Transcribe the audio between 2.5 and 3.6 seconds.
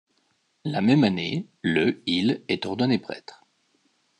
ordonné prêtre.